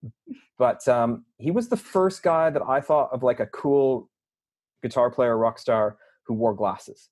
[0.59, 4.09] but um, he was the first guy that i thought of like a cool
[4.83, 7.11] guitar player rock star who wore glasses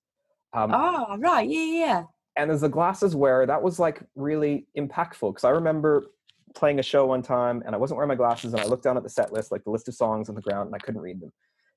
[0.52, 1.48] um, Oh, right.
[1.48, 2.02] Yeah, yeah.
[2.36, 6.06] And as the glasses wearer that was like really impactful because i remember
[6.54, 8.96] playing a show one time and i wasn't wearing my glasses and i looked down
[8.96, 11.00] at the set list like the list of songs on the ground and i couldn't
[11.00, 11.32] read them.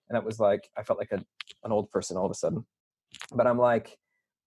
[0.10, 1.24] And it was like i felt like a,
[1.64, 2.66] an old person all of a sudden.
[3.34, 3.98] But i'm like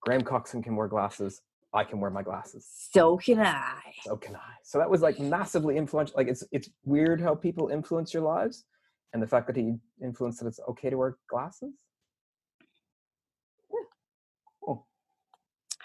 [0.00, 1.42] graham coxon can wear glasses
[1.74, 2.68] i can wear my glasses.
[2.92, 3.80] So can I.
[4.02, 4.54] so can i.
[4.62, 8.64] So that was like massively influential like it's it's weird how people influence your lives
[9.12, 11.72] and the fact that he influenced that it's okay to wear glasses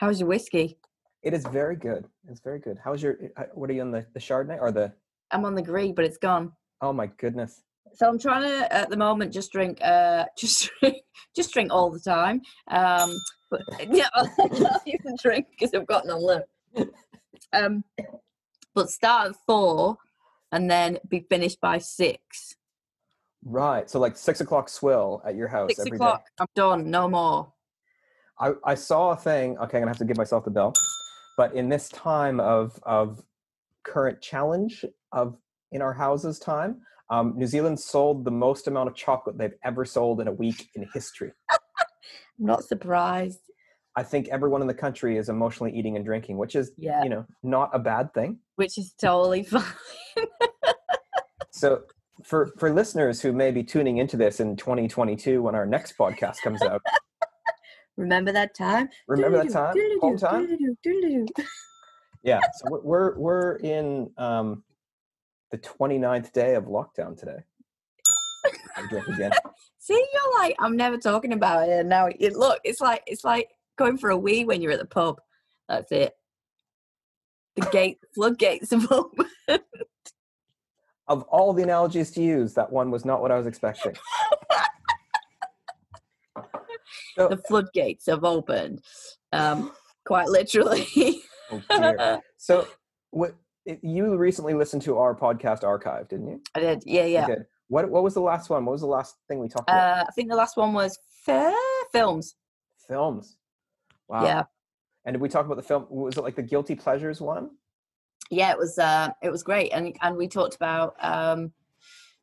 [0.01, 0.77] How's your whiskey?
[1.23, 4.03] it is very good it's very good how's your uh, what are you on the,
[4.15, 4.91] the chardonnay or the
[5.29, 6.51] I'm on the green, but it's gone.
[6.81, 7.61] oh my goodness
[7.93, 10.97] So I'm trying to, at the moment, just drink, uh, just drink,
[11.35, 12.41] just drink all the time.
[12.69, 13.15] Um,
[13.51, 13.61] but
[13.91, 16.49] yeah, I can't even drink because I've got no lip.
[17.53, 17.83] Um,
[18.73, 19.97] but start at four
[20.51, 22.55] and then be finished by six.
[23.43, 23.89] Right.
[23.89, 26.05] So like six o'clock swill at your house Six every day.
[26.05, 26.89] o'clock, I'm done.
[26.89, 27.53] No more.
[28.41, 29.57] I, I saw a thing.
[29.57, 30.73] Okay, I'm gonna have to give myself the bell.
[31.37, 33.21] But in this time of of
[33.83, 35.37] current challenge of
[35.71, 39.85] in our houses time, um, New Zealand sold the most amount of chocolate they've ever
[39.85, 41.31] sold in a week in history.
[41.51, 43.39] I'm not surprised.
[43.95, 47.09] I think everyone in the country is emotionally eating and drinking, which is Yeah, you
[47.09, 48.39] know not a bad thing.
[48.55, 49.63] which is totally fine.
[51.51, 51.83] So
[52.23, 56.37] for for listeners who may be tuning into this in 2022 when our next podcast
[56.43, 56.81] comes out,
[57.97, 58.89] Remember that time?
[59.07, 60.57] remember that time, home time.
[62.23, 64.63] Yeah so we're we're, we're in um
[65.51, 67.43] the 29th day of lockdown today
[68.77, 69.31] again
[69.81, 71.79] See, you're like, I'm never talking about it.
[71.79, 73.49] And now it look, it's like it's like
[73.79, 75.19] going for a wee when you're at the pub.
[75.67, 76.13] That's it.
[77.55, 79.27] The gate floodgates have opened.
[81.07, 83.93] of all the analogies to use, that one was not what I was expecting.
[87.15, 88.81] So- the floodgates have opened,
[89.33, 89.71] um,
[90.05, 91.21] quite literally.
[91.51, 92.19] Oh.
[92.37, 92.67] So,
[93.11, 96.41] what you recently listened to our podcast archive, didn't you?
[96.55, 97.27] I did, yeah, yeah.
[97.67, 98.65] What What was the last one?
[98.65, 99.99] What was the last thing we talked about?
[99.99, 101.53] Uh, I think the last one was fair
[101.91, 102.35] films.
[102.87, 103.37] Films.
[104.07, 104.25] Wow.
[104.25, 104.43] Yeah,
[105.05, 105.85] And did we talk about the film?
[105.89, 107.51] Was it like the guilty pleasures one?
[108.29, 108.77] yeah, it was.
[108.79, 111.51] Uh, it was great, and and we talked about um,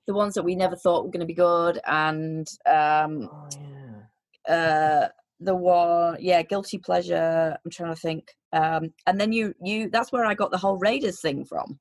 [0.06, 3.67] the ones that we never thought were going to be good, and um, Oh yeah.
[4.48, 5.08] Uh
[5.40, 10.10] the one yeah guilty pleasure i'm trying to think um and then you you that's
[10.10, 11.78] where i got the whole raiders thing from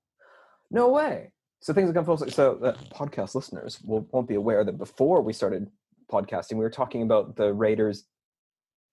[0.69, 1.31] No way.
[1.61, 2.33] So things have come full circle.
[2.33, 5.69] So uh, podcast listeners will won't be aware that before we started
[6.11, 8.05] podcasting, we were talking about the Raiders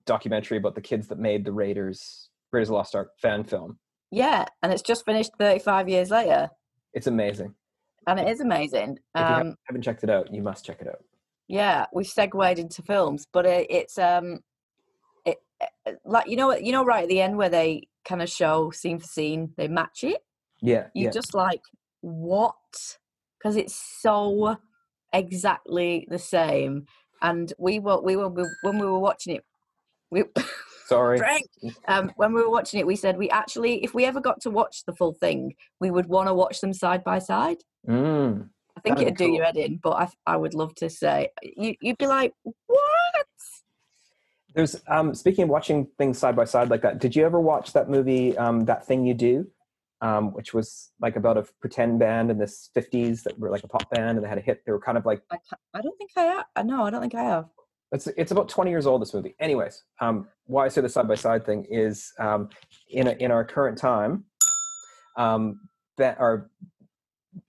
[0.06, 3.78] documentary about the kids that made the Raiders Raiders of Lost Ark fan film.
[4.10, 6.48] yeah and it's just finished 35 years later
[6.92, 7.54] It's amazing.
[8.06, 10.80] and it is amazing If you um ha- haven't checked it out, you must check
[10.80, 11.02] it out.
[11.48, 14.40] Yeah we've segued into films but it, it's um
[15.24, 15.38] it
[15.87, 18.70] uh, like you know you know right at the end where they kind of show
[18.70, 20.20] scene for scene they match it
[20.61, 20.87] Yeah.
[20.94, 21.11] you yeah.
[21.11, 21.61] just like
[22.00, 22.54] what
[23.38, 24.57] because it's so
[25.12, 26.87] exactly the same
[27.22, 28.28] and we were we were
[28.62, 29.44] when we were watching it
[30.11, 30.24] we
[30.87, 31.18] Sorry.
[31.88, 34.50] Um when we were watching it we said we actually if we ever got to
[34.50, 38.48] watch the full thing we would want to watch them side by side Mm.
[38.84, 39.46] I think That'd it'd be do your cool.
[39.46, 42.34] head in but i i would love to say you you'd be like
[42.66, 43.26] what
[44.54, 47.72] There's um speaking of watching things side by side like that, did you ever watch
[47.72, 49.46] that movie, um, That Thing You Do?
[50.00, 53.68] Um, which was like about a pretend band in the 50s that were like a
[53.68, 54.62] pop band and they had a hit.
[54.64, 55.38] They were kind of like I,
[55.72, 57.46] I don't think i have i know i don't think i have
[57.90, 61.08] it's it's about 20 years old this movie anyways um why i say the side
[61.08, 62.48] by side thing is um
[62.90, 64.24] in a, in our current time
[65.16, 65.60] um
[65.96, 66.50] that our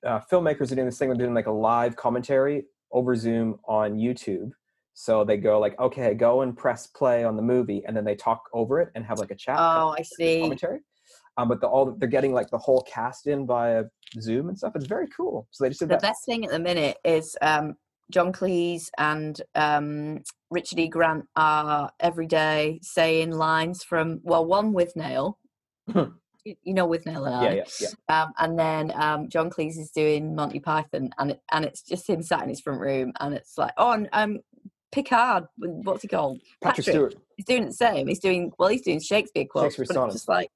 [0.06, 3.96] uh, filmmakers are doing this thing they're doing like a live commentary over zoom on
[3.96, 4.52] youtube.
[4.94, 8.16] So they go like okay go and press play on the movie and then they
[8.16, 10.40] talk over it and have like a chat oh i see.
[10.40, 10.80] commentary.
[11.38, 13.84] Um but the, all they're getting like the whole cast in via
[14.22, 14.74] zoom and stuff.
[14.76, 15.48] It's very cool.
[15.52, 16.02] So they just did the that.
[16.02, 17.76] best thing at the minute is um,
[18.12, 20.88] John Cleese and um, Richard E.
[20.88, 25.36] Grant are every day saying lines from well, one Withnail,
[26.46, 29.92] you know, Withnail and I, yeah yeah yeah um, and then um, John Cleese is
[29.92, 33.34] doing Monty Python, and it, and it's just him sat in his front room, and
[33.34, 34.40] it's like, oh, and, um,
[34.92, 36.40] Picard, what's he called?
[36.62, 36.96] patrick, Patrick.
[36.96, 38.08] stewart He's doing the same.
[38.08, 38.70] He's doing well.
[38.70, 40.50] He's doing Shakespeare quotes, Shakespeare but it's just like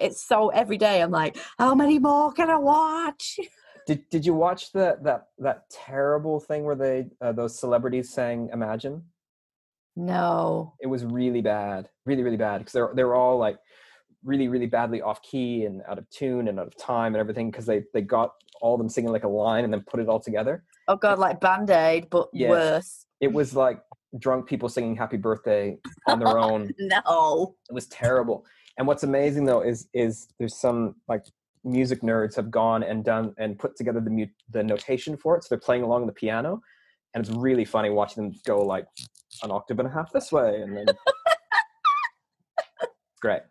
[0.00, 1.02] it's so every day.
[1.02, 3.38] I'm like, how many more can I watch?
[3.86, 8.48] Did Did you watch the that that terrible thing where they uh, those celebrities sang
[8.52, 9.04] Imagine?
[9.94, 10.74] No.
[10.80, 13.58] It was really bad, really really bad because they're they're all like
[14.26, 17.50] really really badly off key and out of tune and out of time and everything
[17.50, 20.08] because they they got all of them singing like a line and then put it
[20.08, 20.64] all together.
[20.88, 22.50] Oh god, like Band Aid, but Yeah.
[22.50, 23.06] worse.
[23.20, 23.80] It was like
[24.18, 26.70] drunk people singing Happy Birthday on their own.
[26.78, 27.54] No.
[27.70, 28.44] It was terrible.
[28.78, 31.24] And what's amazing though is is there's some like
[31.64, 35.44] music nerds have gone and done and put together the mu- the notation for it.
[35.44, 36.60] So they're playing along the piano,
[37.14, 38.86] and it's really funny watching them go like
[39.42, 40.86] an octave and a half this way, and then
[43.20, 43.42] great.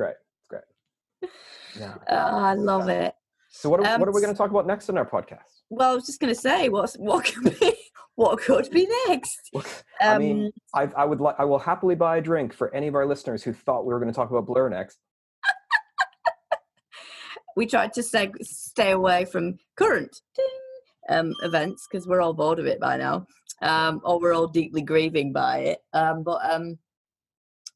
[0.00, 0.14] Great.
[0.38, 1.30] It's great.
[1.78, 1.94] Yeah.
[2.08, 3.12] Oh, I love it.
[3.50, 5.60] So what are, Um, what are we going to talk about next on our podcast?
[5.68, 7.74] Well, I was just gonna say, what's what could be
[8.14, 9.50] what could be next?
[9.54, 9.62] Um,
[10.00, 12.94] I mean, I, I would like I will happily buy a drink for any of
[12.94, 14.98] our listeners who thought we were going to talk about Blur next.
[17.56, 20.16] we tried to seg- stay away from current
[21.10, 23.26] um, events because we're all bored of it by now,
[23.60, 25.78] um, or we're all deeply grieving by it.
[25.92, 26.78] Um, but um,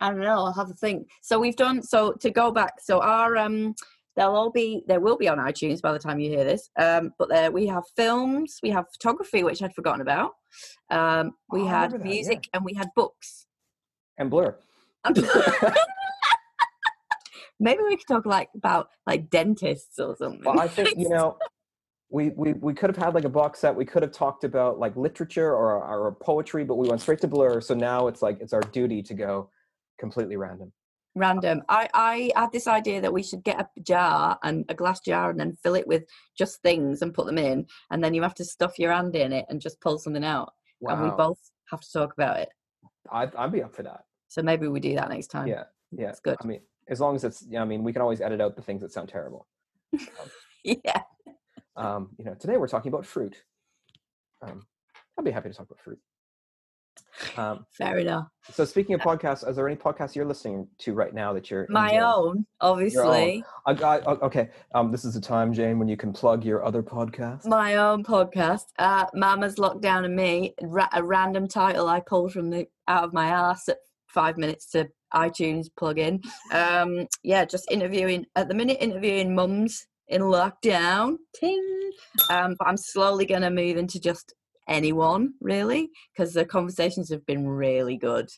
[0.01, 0.45] I don't know.
[0.45, 1.09] I'll have to think.
[1.23, 1.83] So we've done.
[1.83, 2.75] So to go back.
[2.81, 3.75] So our um,
[4.17, 4.83] they'll all be.
[4.89, 6.69] They will be on iTunes by the time you hear this.
[6.79, 8.59] Um, but there we have films.
[8.63, 10.33] We have photography, which I'd forgotten about.
[10.91, 12.07] Um, we Oh, had that, yeah.
[12.13, 13.47] music, and we had books.
[14.19, 14.57] And Blur.
[17.61, 20.43] Maybe we could talk like about like dentists or something.
[20.45, 21.39] Well, I think you know,
[22.11, 23.75] we we we could have had like a box set.
[23.75, 27.29] We could have talked about like literature or or poetry, but we went straight to
[27.29, 27.61] Blur.
[27.61, 29.51] So now it's like it's our duty to go
[29.99, 30.73] completely random.
[31.15, 31.63] random.
[31.69, 35.31] I I had this idea that we should get a jar and a glass jar
[35.31, 36.05] and then fill it with
[36.37, 39.33] just things and put them in, and then you have to stuff your hand in
[39.33, 40.53] it and just pull something out,
[40.83, 41.39] and we both
[41.71, 42.49] have to talk about it.
[43.11, 44.05] I'd, I'd be up for that.
[44.29, 45.47] So maybe we do that next time.
[45.47, 46.09] Yeah, yeah.
[46.09, 46.37] It's good.
[46.43, 48.63] I mean, as long as it's, yeah, I mean, we can always edit out the
[48.63, 49.47] things that sound terrible.
[50.65, 51.03] yeah.
[51.77, 53.37] Um, you know, today we're talking about fruit.
[54.43, 54.63] Um,
[55.19, 55.99] I'd be happy to talk about fruit.
[57.37, 58.27] Um, Fair enough.
[58.51, 61.67] so speaking of podcasts, is there any podcasts you're listening to right now that you're
[61.71, 62.03] My enjoying?
[62.03, 63.45] own, obviously.
[63.67, 64.51] I got okay.
[64.75, 67.47] Um, this is the time, Jane, when you can plug your other podcast.
[67.47, 72.51] My own podcast, uh, Mama's Lockdown and Me, ra- a random title I pulled from
[72.51, 73.79] the out of my ass at
[74.09, 76.21] five minutes to iTunes plug-in.
[76.53, 81.17] Um, yeah, just interviewing at the minute, interviewing mums in lockdown.
[81.39, 81.63] Ting.
[82.29, 84.35] Um, but I'm slowly going to move into just
[84.69, 88.29] anyone really because the conversations have been really good.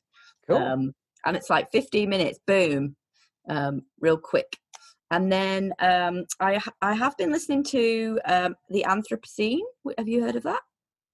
[0.46, 0.56] cool.
[0.58, 0.92] Um,
[1.24, 2.96] and it's like 15 minutes, boom,
[3.48, 4.56] um, real quick.
[5.10, 9.60] And then um, I I have been listening to um, the Anthropocene.
[9.98, 10.62] Have you heard of that?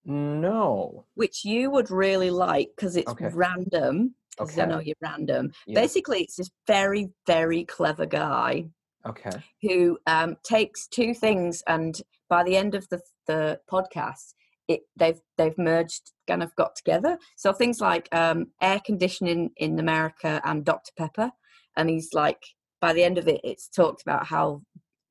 [0.05, 1.05] no.
[1.14, 3.29] Which you would really like because it's Okay.
[3.33, 4.14] random.
[4.38, 4.70] 'cause I Okay.
[4.70, 5.53] know you're random.
[5.66, 5.81] Yeah.
[5.81, 8.64] Basically, it's this very very clever guy
[9.07, 9.42] Okay.
[9.61, 14.33] who um, takes two things, and by the end of the the podcast,
[14.68, 17.18] it they've they've merged, kind of got together.
[17.37, 21.31] So things like um, air conditioning in America and Dr Pepper,
[21.77, 22.40] and he's like,
[22.81, 24.62] by the end of it, it's talked about how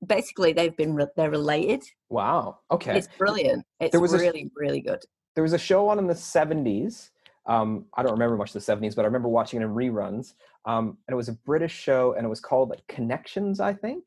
[0.06, 1.84] basically they've been re- they're related.
[2.10, 2.60] Wow.
[2.72, 2.98] Okay.
[2.98, 3.66] It's brilliant.
[3.80, 5.00] It's There was a- really really good.
[5.36, 7.10] there was a show on in the 70s
[7.48, 10.34] um, i don't remember much of the 70s but i remember watching it in reruns
[10.66, 14.04] um, and it was a british show and it was called like connections i think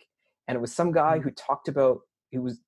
[0.47, 2.61] and it was some guy who talked about he was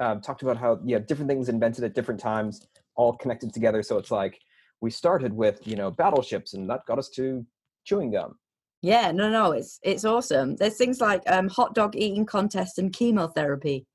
[0.00, 3.98] uh, talked about how yeah different things invented at different times all connected together so
[3.98, 4.38] it's like
[4.80, 7.44] we started with you know battleships and that got us to
[7.84, 8.36] chewing gum
[8.82, 10.56] Yeah, no, no, it's it's awesome.
[10.56, 13.86] There's things like um, hot dog eating contest and chemotherapy,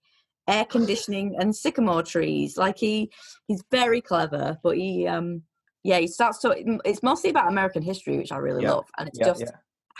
[0.47, 2.57] air conditioning and sycamore trees.
[2.57, 3.11] Like he
[3.47, 5.43] he's very clever, but he um
[5.83, 6.79] yeah he starts to.
[6.83, 9.51] It's mostly about American history, which I really Yeah, love, and it's yeah just yeah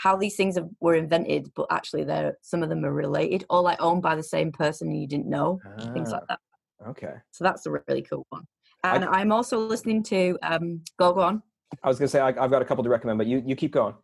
[0.02, 3.62] how these things have, were invented, but actually they're some of them are related or
[3.62, 5.60] like owned by the same person and you didn't know,
[5.94, 6.40] things like that.
[6.84, 8.44] Ah, okay So that's a really cool one.
[8.82, 11.42] I And c- I'm also listening to um go go on.
[11.84, 13.72] i was gonna say I, i've got a couple to recommend but you you keep
[13.72, 13.94] going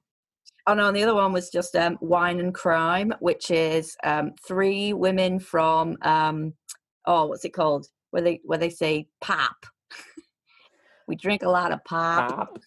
[0.68, 4.32] Oh no, and the other one was just um, Wine and Crime, which is um,
[4.46, 6.52] three women from um,
[7.06, 7.87] oh, what's it called?
[8.11, 9.56] Where they where they say pop.
[11.08, 12.28] we drink a lot of pop.
[12.28, 12.58] Pop.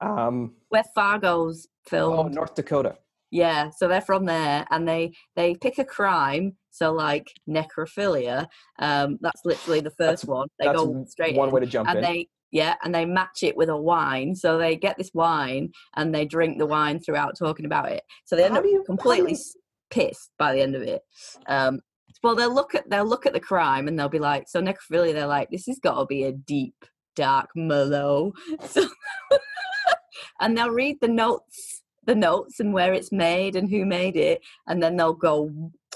[0.00, 2.34] um Where Fargo's oh filmed.
[2.34, 2.96] north dakota
[3.30, 6.56] Yeah, so they're from there, and they they pick a crime.
[6.72, 8.46] So like necrophilia,
[8.78, 10.48] um, that's literally the That's- first one.
[10.58, 11.54] They that's go straight one in.
[11.54, 14.58] way to jump and in they yeah and they match it with a wine so
[14.58, 18.42] they get this wine and they drink the wine throughout talking about it so they
[18.44, 19.36] end How up you- completely
[19.90, 21.00] pissed by the end of it
[21.46, 21.78] um
[22.24, 25.12] well they'll look at they'll look at the crime and they'll be like so necrophilia
[25.12, 26.74] they're like this has got to be a deep
[27.14, 28.32] dark Merlot
[28.66, 28.88] so
[30.40, 31.69] and they'll read the notes
[32.10, 35.48] the notes and where it's made and who made it and then they'll go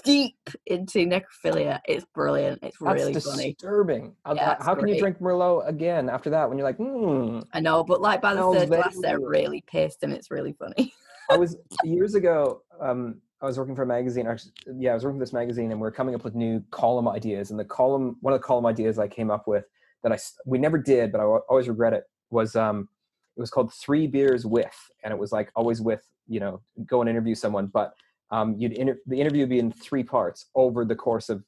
[0.05, 4.15] deep into necrophilia it's brilliant it's That's really funny disturbing.
[4.23, 7.39] How- Yeah, How can you drink Merlot again after that when you're like, hmm?
[7.51, 10.93] I know, but like by the third glass, they're really pissed, and it's really funny.
[11.29, 12.61] I was years ago.
[12.79, 14.27] Um, I was working for a magazine.
[14.27, 16.63] Actually, yeah, I was working for this magazine, and we are coming up with new
[16.71, 17.49] column ideas.
[17.51, 19.65] And the column, one of the column ideas I came up with
[20.03, 22.89] that I we never did, but I always regret it was um,
[23.35, 27.01] it was called Three Beers With, and it was like always with you know go
[27.01, 27.93] and interview someone, but
[28.31, 31.43] um, you'd inter- the interview would be in three parts over the course of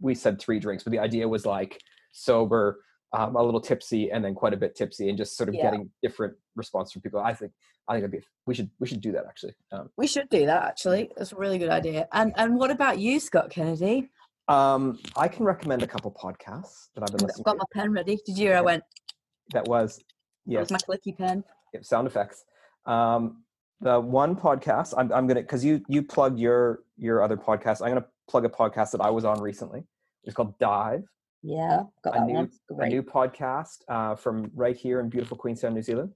[0.00, 1.80] we said three drinks, but the idea was like
[2.12, 2.80] sober,
[3.12, 5.62] um, a little tipsy, and then quite a bit tipsy, and just sort of Yeah.
[5.70, 7.20] getting different response from people.
[7.20, 7.52] I think
[7.88, 9.54] I think it'd be we should we should do that actually.
[9.72, 11.10] Um, We should do that actually.
[11.16, 12.08] That's a really good idea.
[12.12, 14.10] And and what about you, Scott Kennedy?
[14.48, 17.40] um, I can recommend a couple podcasts that I've been listening.
[17.40, 17.58] I've got to.
[17.58, 18.16] my pen ready.
[18.24, 18.84] Did you hear I went
[19.52, 19.98] That was
[20.46, 21.44] yes, was my clicky pen?
[21.74, 22.44] yeah, sound effects.
[22.86, 23.42] Um,
[23.80, 27.82] the one podcast I'm I'm gonna because you you plugged your your other podcast.
[27.82, 29.84] I'm gonna plug a podcast that I was on recently.
[30.24, 31.04] It's called Dive.
[31.42, 32.50] Yeah, got A that new- one.
[32.80, 36.12] a new podcast uh, from right here in beautiful Queenstown, New Zealand.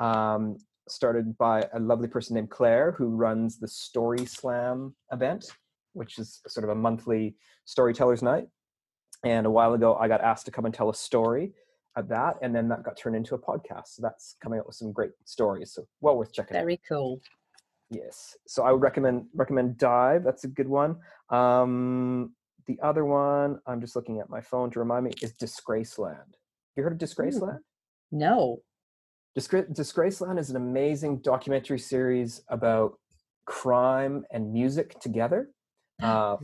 [0.00, 0.56] Um,
[0.88, 5.44] started by a lovely person named Claire, who runs the Story Slam event,
[5.92, 8.48] which is sort of a monthly storytellers night.
[9.24, 11.52] And a while ago, I got asked to come and tell a story
[11.96, 13.88] at that, and then that got turned into a podcast.
[13.88, 15.72] So that's coming up with some great stories.
[15.74, 16.60] So well worth checking out.
[16.60, 17.20] Very cool.
[17.90, 18.36] Yes.
[18.46, 20.24] So I would recommend recommend Dive.
[20.24, 20.96] That's a good one.
[21.30, 22.34] Um,
[22.66, 26.34] the other one, I'm just looking at my phone to remind me, is Disgraceland.
[26.76, 27.58] You heard of Disgraceland?
[28.10, 28.62] No.
[29.38, 32.98] Disgra- Disgraceland is an amazing documentary series about
[33.46, 35.50] crime and music together.
[36.02, 36.36] Uh,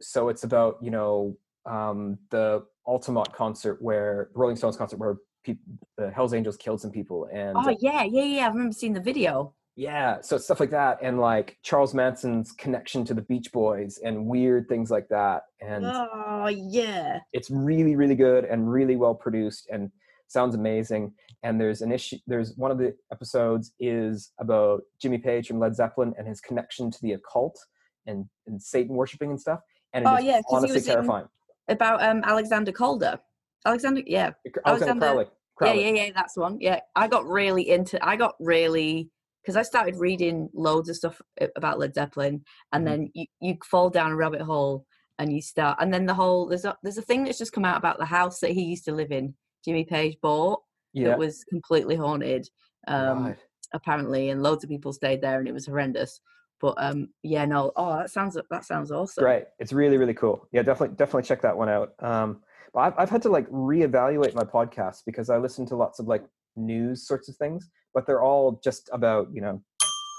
[0.00, 5.58] so it's about you know um, the Altamont concert where Rolling Stones concert where peop
[5.98, 8.44] the Hell's Angels killed some people and Oh yeah, yeah, yeah.
[8.46, 9.54] I remember seeing the video.
[9.76, 14.26] yeah, so stuff like that, and like Charles Manson's connection to the Beach Boys and
[14.26, 15.42] weird things like that.
[15.60, 17.20] And Oh yeah.
[17.32, 19.68] it's really, really good and really well produced.
[19.72, 19.90] And
[20.28, 21.12] sounds amazing.
[21.42, 22.18] And there's an issue.
[22.26, 26.90] There's one of the episodes is about Jimmy Page from Led Zeppelin and his connection
[26.90, 27.58] to the occult
[28.06, 29.60] and, and Satan worshiping and stuff.
[29.92, 31.26] And it Oh, is yeah, honestly in- terrifying.
[31.72, 33.18] About um Alexander Calder.
[33.64, 35.26] Alexander, yeah, Alexander Alexander- Crowley.
[35.56, 35.80] Crowley.
[35.84, 36.12] yeah, yeah, yeah.
[36.14, 36.58] That's one.
[36.60, 38.04] Yeah, I got really into.
[38.06, 39.10] I got really
[39.42, 41.20] because I started reading loads of stuff
[41.56, 42.88] about Led Zeppelin, and Mhm.
[42.88, 44.86] then you you fall down a rabbit hole
[45.18, 47.64] and you start, and then the whole there's a there's a thing that's just come
[47.64, 49.34] out about the house that he used to live in.
[49.64, 50.60] Jimmy Page bought
[50.92, 51.08] Yeah.
[51.08, 52.48] that was completely haunted.
[52.88, 53.38] Um, right.
[53.74, 56.20] apparently, and loads of people stayed there, and it was horrendous.
[56.62, 57.72] But um, yeah, no.
[57.74, 59.22] Oh, that sounds that sounds awesome.
[59.24, 59.44] Great.
[59.58, 60.46] It's really, really cool.
[60.52, 61.92] Yeah, definitely, definitely check that one out.
[61.98, 62.40] Um,
[62.72, 66.06] but I've, I've had to like reevaluate my podcast because I listen to lots of
[66.06, 66.24] like
[66.56, 69.60] news sorts of things, but they're all just about, you know,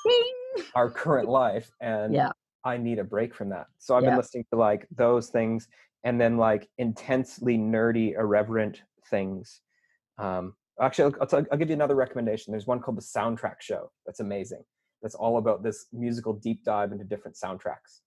[0.06, 0.66] Ding!
[0.76, 1.72] our current life.
[1.82, 2.32] And Yeah.
[2.66, 3.68] I need a break from that.
[3.78, 4.10] So I've Yeah.
[4.12, 5.68] been listening to like those things
[6.04, 9.62] and then like intensely nerdy, irreverent things.
[10.18, 12.52] Um, actually, I'll, I'll, I'll give you another recommendation.
[12.52, 13.91] There's one called the Soundtrack Show.
[14.06, 14.64] That's amazing.
[15.04, 17.99] That's all about this musical deep dive into different soundtracks.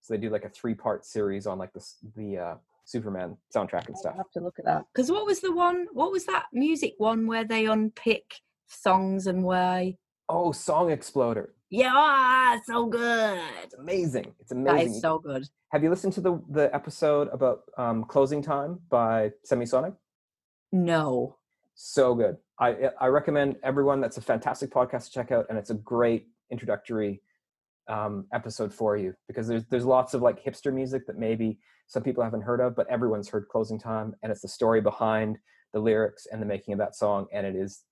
[0.00, 1.84] So they do like a three part series on like the
[2.16, 4.12] the uh, Superman soundtrack and stuff.
[4.12, 4.84] I'll have to look at that.
[4.94, 5.86] Because what was the one?
[5.92, 8.36] What was that music one where they unpick
[8.68, 9.96] songs and why?
[10.28, 11.54] Oh, Song Exploder.
[11.70, 13.40] Yeah, ah, so good.
[13.62, 14.32] It's amazing.
[14.38, 14.92] It's amazing.
[14.92, 15.44] is so good.
[15.72, 19.96] Have you listened to the the episode about um, Closing Time by Semisonic?
[20.70, 21.36] No.
[21.74, 22.36] so good.
[22.60, 24.00] I I recommend everyone.
[24.00, 27.20] That's a fantastic podcast to check out, and it's a great introductory
[27.88, 32.02] um, episode for you because there's there's lots of like hipster music that maybe some
[32.02, 35.38] people haven't heard of, but everyone's heard "Closing Time," and it's the story behind
[35.72, 37.82] the lyrics and the making of that song, and it is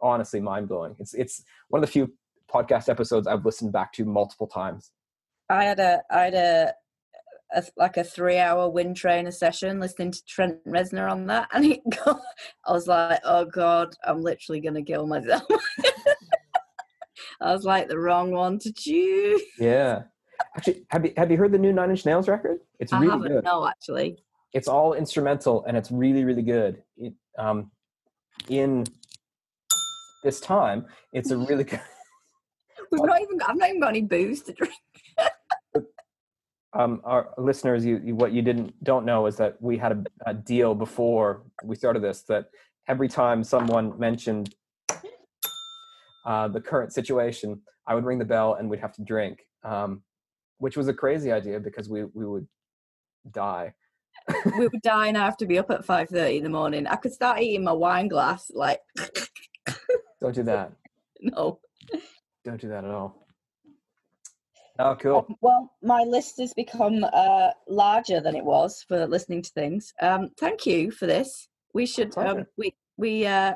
[0.00, 0.94] honestly mind blowing.
[0.98, 2.12] It's it's one of the few
[2.52, 4.90] podcast episodes I've listened back to multiple times.
[5.48, 6.74] I had a I had a,
[7.54, 11.78] a like a three hour wind trainer session listening to Trent Reznor on that, and
[12.04, 12.20] got,
[12.66, 15.42] I was like, oh god, I'm literally gonna kill myself.
[17.40, 19.42] I was like the wrong one to choose.
[19.58, 20.02] Yeah.
[20.56, 22.60] Actually, have you have you heard the new Nine Inch Nails record?
[22.78, 23.32] It's I really haven't.
[23.32, 23.44] good.
[23.44, 24.18] No, actually.
[24.54, 27.70] it's all instrumental and it's really really good it, um,
[28.48, 28.84] in
[30.24, 31.80] this time it's a really good
[32.90, 33.40] We've not even.
[33.42, 34.74] I've not even got any booze to drink.
[36.72, 40.30] um, our listeners you, you what you didn't don't know is that we had a,
[40.30, 42.46] a deal before we started this that
[42.86, 44.54] every time someone mentioned
[46.28, 50.02] uh, the current situation i would ring the bell and we'd have to drink um,
[50.58, 52.46] which was a crazy idea because we we would
[53.32, 53.72] die
[54.58, 56.86] we would die and I have to be up at five thirty in the morning.
[56.86, 58.50] I could start eating my wine glass.
[58.54, 58.80] Like,
[60.20, 60.72] don't do that
[61.20, 61.60] no.
[62.44, 63.26] don't do that at all
[64.78, 69.50] oh cool Well, my list has become uh, larger than it was for listening to
[69.50, 69.92] things.
[70.00, 71.48] Um, thank you for this.
[71.74, 72.16] We should.
[72.16, 73.26] Um, we we.
[73.26, 73.54] Uh,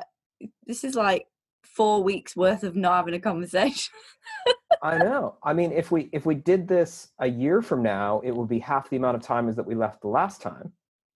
[0.67, 1.25] this is like
[1.73, 3.93] four weeks worth of not having a conversation.
[4.81, 5.37] I know.
[5.43, 8.59] I mean, if we if we did this a year from now, it would be
[8.59, 10.71] half the amount of time as that we left the last time.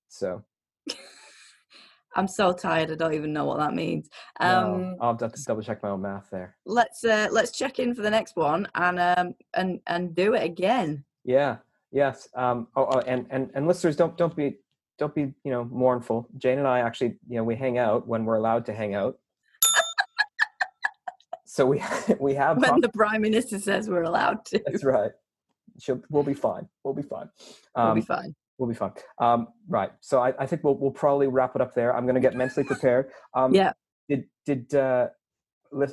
[0.09, 0.43] So
[2.15, 2.91] I'm so tired.
[2.91, 4.09] I don't even know what that means.
[4.41, 6.55] no, Um, I'll have to double check my own math there.
[6.65, 10.43] let's uh, let's check in for the next one and um and and do it
[10.43, 11.03] again.
[11.23, 11.57] Yeah.
[11.91, 12.27] Yes.
[12.35, 12.67] Um.
[12.75, 14.57] Oh, oh, and and and listeners, don't don't be
[14.97, 16.27] don't be you know mournful.
[16.37, 19.17] Jane and I actually you know we hang out when we're allowed to hang out.
[21.57, 21.83] So we
[22.19, 22.61] we have.
[22.61, 25.11] When the prime minister says we're allowed to, That's right.
[25.79, 26.67] She'll, we'll be fine.
[26.83, 27.29] We'll be fine.
[27.75, 28.35] we'll Um, be fine.
[28.57, 28.91] We'll be fine.
[29.19, 29.91] Um, right.
[30.01, 31.95] So I, I think we'll we'll probably wrap it up there.
[31.95, 33.09] I'm going to get mentally prepared.
[33.33, 33.73] Um, Yeah.
[34.07, 35.07] Did did uh,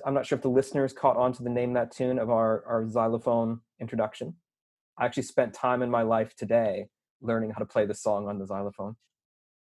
[0.06, 2.62] I'm not sure if the listeners caught on to the name that tune of our
[2.66, 4.36] our xylophone introduction.
[4.98, 6.88] I actually spent time in my life today
[7.20, 8.96] learning how to play the song on the xylophone.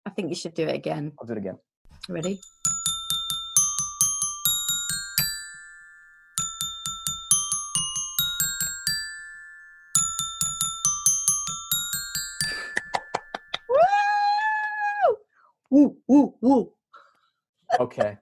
[0.06, 1.12] I think you should do it again.
[1.18, 1.58] I'll do it again.
[2.08, 2.38] Ready?
[16.08, 16.34] Woo!
[16.40, 16.72] Woo!
[17.78, 18.16] Okay.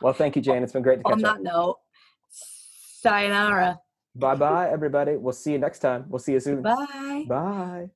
[0.00, 0.62] well, thank you, Jane.
[0.62, 1.36] It's been great to On catch up.
[1.36, 1.78] that note,
[2.30, 3.80] sayonara.
[4.14, 5.16] Bye bye, everybody.
[5.16, 6.04] We'll see you next time.
[6.08, 6.62] We'll see you soon.
[6.62, 7.24] Bye.
[7.28, 7.90] Bye.